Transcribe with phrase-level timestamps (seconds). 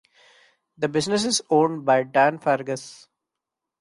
[0.79, 3.07] The business is owned by Dan Fergus.